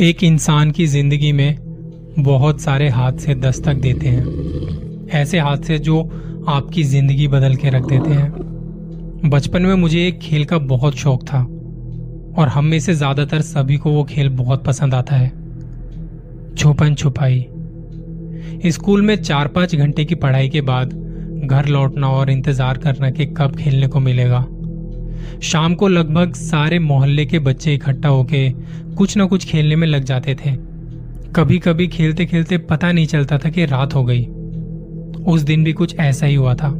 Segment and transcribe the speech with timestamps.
[0.00, 1.56] एक इंसान की ज़िंदगी में
[2.18, 5.98] बहुत सारे हादसे दस्तक देते हैं। ऐसे हादसे जो
[6.48, 11.24] आपकी ज़िंदगी बदल के रख देते हैं। बचपन में मुझे एक खेल का बहुत शौक
[11.24, 11.40] था
[12.32, 15.28] और हम में से ज़्यादातर सभी को वो खेल बहुत पसंद आता है।
[16.54, 17.46] छुपन छुपाई।
[18.66, 20.94] स्कूल में चार पाँच घंटे की पढ़ाई के बाद
[21.44, 24.44] घर लौटना और इंतज़ार करना कि कब खेलने को मिलेगा।
[25.42, 28.48] शाम को लगभग सारे मोहल्ले के बच्चे इकट्ठा होके
[28.96, 30.52] कुछ ना कुछ खेलने में लग जाते थे।
[31.36, 34.24] कभी कभी खेलते खेलते पता नहीं चलता था कि रात हो गई।
[35.24, 36.70] उस दिन भी कुछ ऐसा ही हुआ था,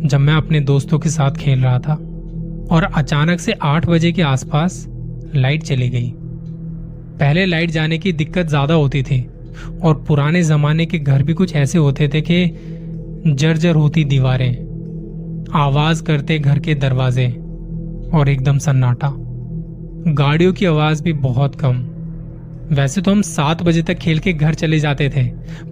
[0.00, 1.94] जब मैं अपने दोस्तों के साथ खेल रहा था
[2.70, 4.84] और अचानक से आठ बजे के आसपास
[5.34, 6.12] लाइट चली गई।
[7.18, 9.20] पहले लाइट जाने की दिक्कत ज़्यादा होती थी
[9.82, 12.46] और पुराने जमाने के घर भी कुछ ऐसे होते थे कि
[13.28, 14.52] जर्जर होती दीवारें,
[15.56, 17.26] आवाज़ करते घर के दरवाजे।
[18.14, 19.14] और एकदम सन्नाटा।
[20.12, 21.86] गाड़ियों की आवाज़ भी बहुत कम।
[22.74, 25.24] वैसे तो हम सात बजे तक खेल के घर चले जाते थे,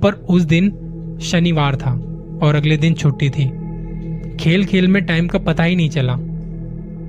[0.03, 0.73] पर उस दिन
[1.23, 1.91] शनिवार था
[2.47, 3.53] और अगले दिन छुट्टी थी।
[4.37, 6.17] खेल खेल में टाइम का पता ही नहीं चला।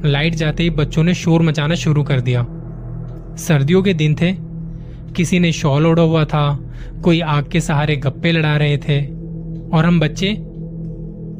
[0.09, 2.45] लाइट जाते ही बच्चों ने शोर मचाना शुरू कर दिया।
[3.36, 4.36] सर्दियों के दिन थे।
[5.16, 6.59] किसी ने शॉल ओढ़ा हुआ था,
[7.03, 9.05] कोई आग के सहारे गप्पे लड़ा रहे थे,
[9.73, 10.28] और हम बच्चे,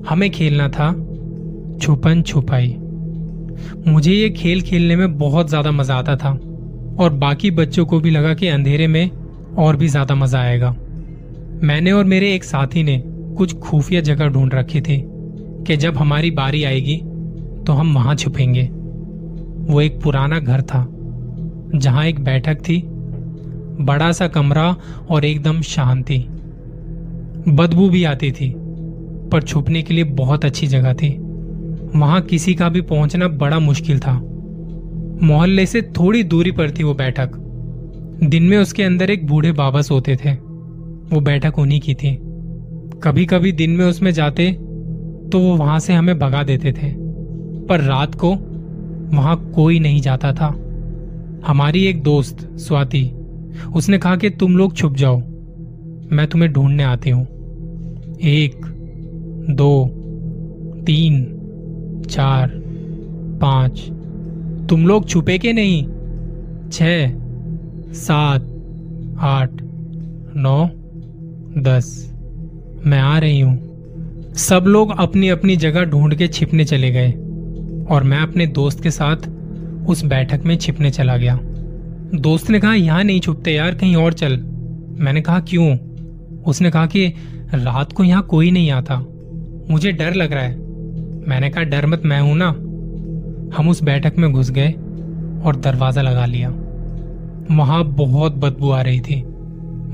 [0.10, 0.92] हमें खेलना था,
[1.82, 2.78] छुपन छुपाई।
[3.88, 6.32] मुझे ये खेल खेलने में बहुत ज़्यादा मज़ा आता था।
[7.00, 9.10] और बाकी बच्चों को भी लगा कि अंधेरे में
[9.58, 10.70] और भी ज़्यादा मज़ा आएगा।
[11.64, 13.02] मैंने और मेरे एक साथी ने
[13.38, 15.02] कुछ खुफिया जगह ढूंढ रखी थी
[15.68, 16.96] कि जब हमारी बारी आएगी
[17.68, 18.64] तो हम वहाँ छुपेंगे।
[19.64, 20.86] वो एक पुराना घर था,
[21.76, 22.82] जहाँ एक बैठक थी,
[23.82, 24.76] बड़ा सा कमरा
[25.10, 26.18] और एकदम शांति।
[27.50, 28.54] बदबू भी आती थी,
[29.32, 31.10] पर छुपने के लिए बहुत अच्छी जगह थी।
[31.98, 34.14] वहाँ किसी का भी पहुँचना बड़ा मुश्किल था।
[35.24, 37.32] मोहल्ले से थोड़ी दूरी पर थी वो बैठक।
[38.24, 40.32] दिन में उसके अंदर एक बूढ़े बाबा सोते थे।
[41.14, 42.20] वो बैठक उन्हीं की थी।
[43.04, 44.52] कभी कभी दिन में उसमें जाते
[45.32, 46.94] तो वो वहाँ से हमें भगा देते थे।
[47.66, 48.36] पर रात को
[49.18, 50.48] वहाँ कोई नहीं जाता था।
[51.48, 53.12] हमारी एक दोस्त, स्वाति,
[53.76, 55.18] उसने कहा कि तुम लोग छुप जाओ।
[56.12, 57.28] मैं तुम्हें ढूँढने आती हूँ।
[58.24, 58.66] एक,
[59.50, 59.88] दो,
[60.84, 61.34] तीन
[62.06, 62.52] चार,
[63.42, 63.80] पाँच।
[64.70, 65.84] तुम लोग छुपे के नहीं?
[66.70, 66.80] छ,
[67.96, 68.42] सात,
[69.20, 69.50] आठ,
[70.36, 70.70] नौ,
[71.62, 72.14] दस।
[72.86, 73.68] मैं आ रही हूँ।
[74.34, 77.12] सब लोग अपनी अपनी जगह ढूंढ के छिपने चले गए
[77.92, 79.18] और मैं अपने दोस्त के साथ
[79.88, 81.40] उस बैठक में छिपने चला गया।
[82.16, 84.38] दोस्त ने कहा, यहाँ नहीं छुपते यार, कहीं और चल।
[85.00, 85.78] मैंने कहा, क्यों?
[86.48, 87.14] उसने कहा कि
[87.54, 89.04] रात को यहाँ कोई नहीं आता।
[89.70, 90.67] मुझे डर लग रहा है।
[91.28, 92.48] मैंने कहा, डर मत, मैं हूँ ना।
[93.58, 94.70] हम उस बैठक में घुस गए
[95.44, 96.50] और दरवाज़ा लगा लिया।
[97.52, 99.24] वहाँ बहुत बदबू आ रही थी।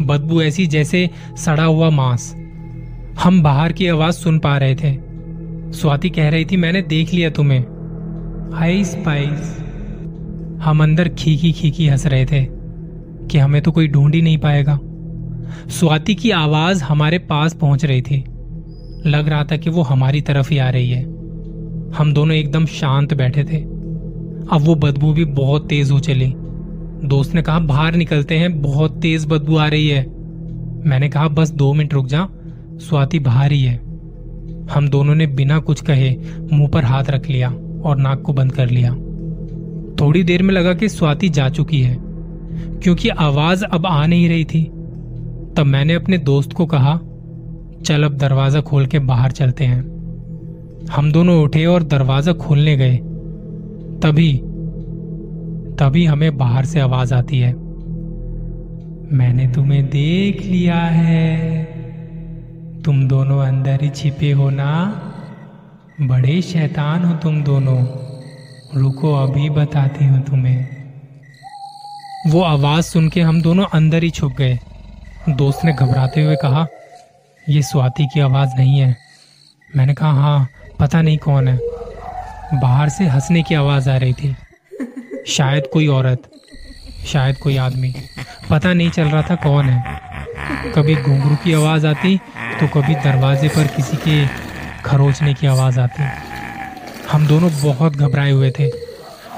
[0.02, 2.36] बदबू ऐसी जैसे सड़ा हुआ मांस।
[3.20, 4.98] हम बाहर की आवाज़ सुन पा रहे थे।
[5.72, 7.62] स्वाति कह रही थी, मैंने देख लिया तुम्हें।
[8.54, 9.58] High spice.
[10.64, 12.48] हम अंदर खीखी खीखी हंस रहे थे
[13.28, 14.80] कि हमें तो कोई ढूंढ ही नहीं पाएगा।
[15.70, 18.26] स्वाति की आवाज़ हमारे पास पहुँच रही थी।
[19.06, 21.13] लग रहा था कि वो हमारी तरफ़ ही आ रही है।
[21.98, 23.58] हम दोनों एकदम शांत बैठे थे।
[24.52, 26.34] अब वो बदबू भी बहुत तेज हो चली।
[27.06, 30.06] दोस्त ने कहा, बाहर निकलते हैं, बहुत तेज बदबू आ रही है।
[30.86, 32.28] मैंने कहा, बस दो मिनट रुक जा,
[32.80, 33.76] स्वाति बाहर ही है।
[34.72, 36.16] हम दोनों ने बिना कुछ कहे
[36.54, 37.50] मुँह पर हाथ रख लिया
[37.84, 38.94] और नाक को बंद कर लिया।
[40.02, 41.98] थोड़ी देर में लगा कि स्वाति जा चुकी है,
[42.84, 44.64] क्योंकि आवाज़ अब आ नहीं रही थी।
[45.58, 47.00] तब मैंने अपने दोस्त को कहा,
[47.86, 49.93] चल अब दरवाज़ा खोल के बाहर चलते हैं।
[50.92, 52.96] हम दोनों उठे और दरवाज़ा खोलने गए।
[54.04, 54.42] तभी
[55.80, 57.54] तभी हमें बाहर से आवाज़ आती है।
[59.18, 61.64] मैंने तुम्हें देख लिया है।
[62.86, 65.02] तुम दोनों अंदर ही छिपे हो ना?
[66.02, 67.86] बड़े शैतान हो तुम दोनों।
[68.76, 70.68] रुको, अभी बताती हूँ तुम्हें।
[72.28, 74.60] वो आवाज़ सुन के हम दोनों अंदर ही छुप गए।
[75.30, 76.68] दोस्त ने घबराते हुए कहा
[77.50, 78.96] यह स्वाति की आवाज़ नहीं है।
[79.78, 80.48] मैंने कहा हाँ
[80.84, 81.60] पता नहीं कौन है।
[82.54, 84.36] बाहर से हंसने की आवाज़ आ रही थी।
[85.28, 86.24] शायद कोई औरत,
[87.08, 87.94] शायद कोई आदमी।
[88.50, 90.00] पता नहीं चल रहा था कौन है।
[90.72, 92.18] कभी घुंघरू की आवाज़ आती
[92.60, 94.28] तो कभी दरवाजे पर किसी के
[94.82, 96.04] खरोचने की आवाज़ आती।
[97.12, 98.70] हम दोनों बहुत घबराए हुए थे।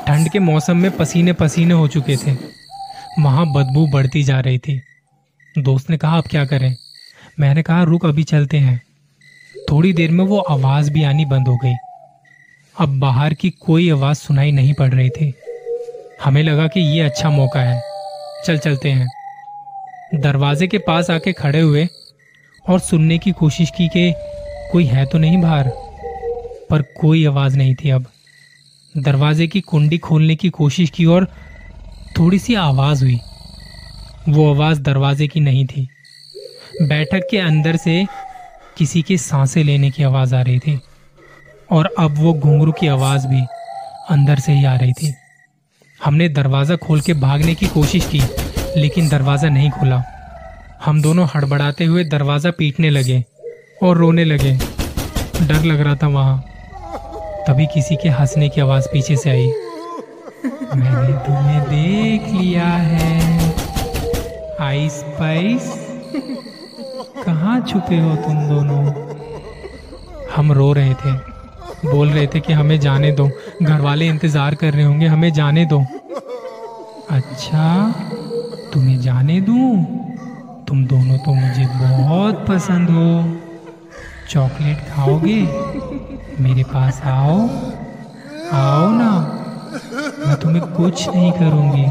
[0.08, 2.38] ठंड के मौसम में पसीने पसीने हो चुके थे।
[3.20, 4.82] वहाँ बदबू बढ़ती जा रही थी।
[5.58, 6.76] दोस्त ने कहा अब क्या करें?
[7.40, 8.85] मैंने कहा, रुक, अभी चलते हैं।
[9.72, 11.74] थोड़ी देर में वो आवाज़ भी आनी बंद हो गई।
[12.80, 15.34] अब बाहर की कोई आवाज़ सुनाई नहीं पड़ रही थी।
[16.24, 17.82] हमें लगा कि ये अच्छा मौका है।
[18.46, 19.08] चल, चलते हैं।
[20.16, 21.88] दरवाजे के पास आके खड़े हुए
[22.70, 24.14] और सुनने की कोशिश की कि
[24.72, 25.70] कोई है तो नहीं बाहर,
[26.70, 28.06] पर कोई आवाज़ नहीं थी अब।
[28.98, 31.26] दरवाजे की कुंडी खोलने की कोशिश की और
[32.20, 33.20] थोड़ी सी आवाज़ हुई।
[34.30, 35.88] वो आवाज़ दरवाजे की नहीं थी।
[36.82, 38.06] बैठक के अंदर से
[38.78, 40.80] किसी के साँसें लेने की आवाज़ आ रही थी।
[41.72, 43.42] और अब वो घुंघरू की आवाज़ भी
[44.10, 45.14] अंदर से ही आ रही थी।
[46.06, 48.22] हमने दरवाज़ा खोल के भागने की कोशिश की,
[48.78, 50.04] लेकिन दरवाज़ा नहीं खुला।
[50.86, 53.24] हम दोनों हड़बड़ाते हुए दरवाज़ा पीटने लगे
[53.84, 54.52] और रोने लगे।
[55.42, 56.44] डर लग रहा था वहाँ।
[57.48, 59.48] तभी किसी के हंसने की आवाज़ पीछे से आई।
[60.76, 63.54] मैंने तुम्हें देख लिया है।
[64.62, 65.85] आइस पाइस
[67.26, 68.84] कहाँ छुपे हो तुम दोनों?
[70.36, 71.12] हम रो रहे थे।
[71.86, 73.28] बोल रहे थे कि हमें जाने दो।
[73.62, 75.80] घर वाले इंतज़ार कर रहे होंगे, हमें जाने दो।
[77.10, 77.94] अच्छा
[78.74, 79.76] तुम्हें जाने दू?
[80.68, 83.40] तुम दोनों तो मुझे बहुत पसंद हो।
[84.30, 85.42] चॉकलेट खाओगे?
[86.44, 87.38] मेरे पास आओ।
[88.54, 89.12] आओ ना।
[90.28, 91.86] मैं तुम्हें कुछ नहीं करूँगी।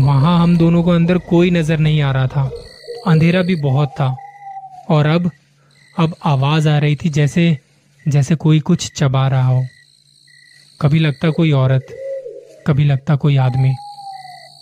[0.00, 2.50] वहाँ हम दोनों को अंदर कोई नज़र नहीं आ रहा था।
[3.06, 4.16] अंधेरा भी बहुत था।
[4.90, 5.30] और अब
[5.98, 7.56] अब आवाज़ आ रही थी जैसे
[8.06, 9.62] जैसे कोई कुछ चबा रहा हो।
[10.80, 11.86] कभी लगता कोई औरत,
[12.66, 13.74] कभी लगता कोई आदमी।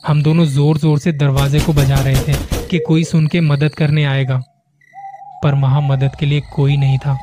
[0.06, 3.75] हम दोनों ज़ोर ज़ोर से दरवाजे को बजा रहे थे कि कोई सुन के मदद
[3.75, 4.40] करने आएगा।
[5.44, 7.17] पर वहाँ मदद के लिए कोई नहीं था।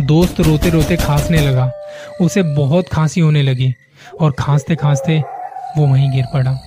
[0.00, 1.70] दोस्त रोते रोते खांसने लगा।
[2.20, 3.72] उसे बहुत खांसी होने लगी
[4.20, 5.18] और खांसते खांसते
[5.76, 6.58] वो वहीं गिर पड़ा।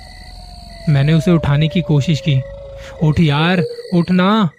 [0.89, 2.41] मैंने उसे उठाने की कोशिश की।
[3.04, 4.50] उठ यार उठना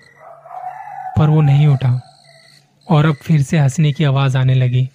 [1.18, 2.00] पर वो नहीं उठा।
[2.90, 4.88] और अब फिर से हंसने की आवाज़ आने लगी।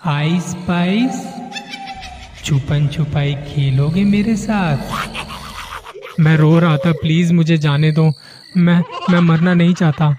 [0.00, 1.24] आइस पाइस,
[2.44, 4.76] छुपन छुपाई खेलोगे मेरे साथ?
[6.20, 8.10] मैं रो रहा था, प्लीज़ मुझे जाने दो।
[8.56, 10.16] मैं मैं मरना नहीं चाहता।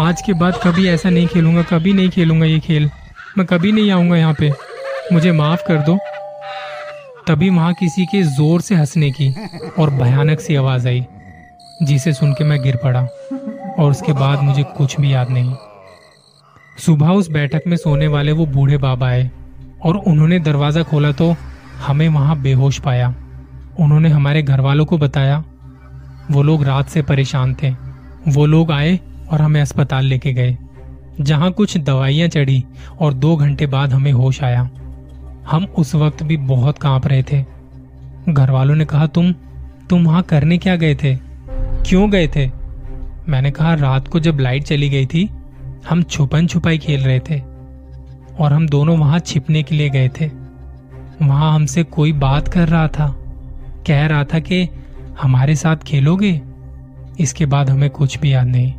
[0.00, 2.90] आज के बाद कभी ऐसा नहीं खेलूँगा, कभी नहीं खेलूँगा ये खेल।
[3.38, 4.52] मैं कभी नहीं आऊँगा यहाँ पे।
[5.12, 5.98] मुझे माफ़ कर दो।
[7.28, 9.34] तभी वहाँ किसी के ज़ोर से हंसने की
[9.78, 11.04] और भयानक सी आवाज़ आई।
[11.82, 13.00] जिसे सुन के मैं गिर पड़ा,
[13.78, 15.54] और उसके बाद मुझे कुछ भी याद नहीं।
[16.78, 19.30] सुबह उस बैठक में सोने वाले वो बूढ़े बाबा आए,
[19.84, 21.34] और उन्होंने दरवाज़ा खोला तो
[21.86, 23.14] हमें वहाँ बेहोश पाया।
[23.80, 25.44] उन्होंने हमारे घर वालों को बताया,
[26.30, 27.70] वो लोग रात से परेशान थे।
[28.28, 28.98] वो लोग आए
[29.32, 30.56] और हमें अस्पताल लेके गए,
[31.20, 32.64] जहाँ कुछ दवाइयाँ चढ़ी,
[33.00, 34.68] और दो घंटे बाद हमें होश आया।
[35.50, 37.44] हम उस वक्त भी बहुत काँप रहे थे।
[38.28, 39.32] घर वालों ने कहा, तुम
[39.90, 41.27] तुम वहाँ करने क्या गए थे?
[41.88, 42.50] क्यों गए थे?
[43.28, 45.30] मैंने कहा, रात को जब लाइट चली गई थी,
[45.90, 47.38] हम छुपन छुपाई खेल रहे थे
[48.38, 50.30] और हम दोनों वहाँ छिपने के लिए गए थे।
[51.22, 53.16] वहाँ हमसे कोई बात कर रहा था,
[53.86, 54.68] कह रहा था कि,
[55.20, 56.42] हमारे साथ खेलोगे?
[57.20, 58.74] इसके बाद हमें कुछ भी याद नहीं।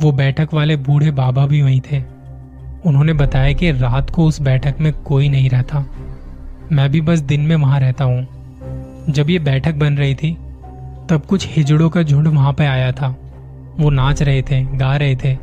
[0.00, 2.02] वो बैठक वाले बूढ़े बाबा भी वहीं थे।
[2.86, 5.84] उन्होंने बताया कि रात को उस बैठक में कोई नहीं रहता।
[6.72, 8.28] मैं भी बस दिन में वहाँ रहता हूँ।
[9.10, 10.38] जब ये बैठक बन रही थी
[11.08, 13.16] तब कुछ हिजड़ों का झुंड वहाँ पे आया था।
[13.80, 15.38] वो नाच रहे थे, गा रहे थे।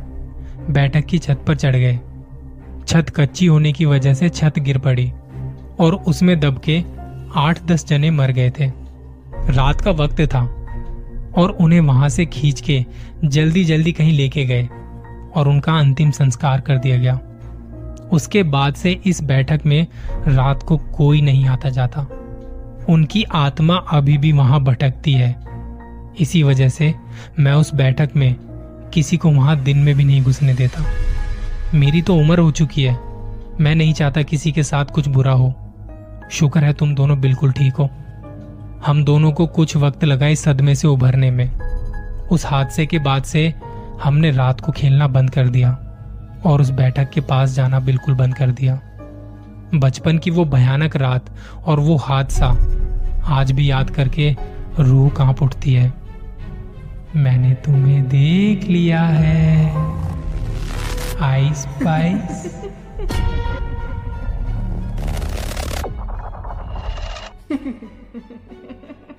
[0.70, 2.00] बैठक की छत पर चढ़ गए।
[2.88, 5.12] छत कच्ची होने की वजह से छत गिर पड़ी
[5.80, 6.84] और उसमें दबके
[7.36, 8.72] आठ दस जने मर गए थे।
[9.36, 10.40] रात का वक्त था
[11.38, 12.84] और उन्हें वहाँ से खींच के
[13.24, 14.68] जल्दी जल्दी कहीं लेके गए
[15.34, 17.20] और उनका अंतिम संस्कार कर दिया गया।
[18.12, 19.86] उसके बाद से इस बैठक में
[20.28, 22.06] रात को कोई नहीं आता जाता।
[22.88, 25.49] उनकी आत्मा अभी भी वहाँ भटकती है।
[26.18, 26.94] इसी वजह से
[27.38, 28.36] मैं उस बैठक में
[28.94, 30.84] किसी को वहाँ दिन में भी नहीं घुसने देता।
[31.74, 32.98] मेरी तो उम्र हो चुकी है।
[33.60, 35.54] मैं नहीं चाहता किसी के साथ कुछ बुरा हो।
[36.30, 37.90] शुक्र है तुम दोनों बिल्कुल ठीक हो।
[38.86, 41.58] हम दोनों को कुछ वक्त लगा इस सदमे से उभरने में।
[42.30, 43.54] उस हादसे के बाद से
[44.02, 45.70] हमने रात को खेलना बंद कर दिया
[46.46, 48.80] और उस बैठक के पास जाना बिल्कुल बंद कर दिया।
[49.74, 51.24] बचपन की वो भयानक रात
[51.66, 52.46] और वो हादसा
[53.24, 54.36] आज भी याद करके
[54.80, 55.99] रूह काँप उठती है।
[57.16, 59.70] मैंने तुम्हें देख लिया है।
[61.20, 62.46] Ice price